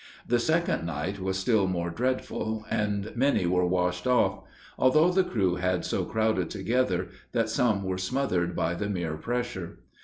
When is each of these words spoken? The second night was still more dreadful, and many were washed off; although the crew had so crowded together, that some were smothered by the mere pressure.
The 0.27 0.39
second 0.39 0.83
night 0.83 1.19
was 1.19 1.37
still 1.37 1.67
more 1.67 1.91
dreadful, 1.91 2.65
and 2.71 3.15
many 3.15 3.45
were 3.45 3.67
washed 3.67 4.07
off; 4.07 4.41
although 4.75 5.11
the 5.11 5.23
crew 5.23 5.57
had 5.57 5.85
so 5.85 6.05
crowded 6.05 6.49
together, 6.49 7.09
that 7.33 7.49
some 7.51 7.83
were 7.83 7.99
smothered 7.99 8.55
by 8.55 8.73
the 8.73 8.89
mere 8.89 9.15
pressure. 9.15 9.77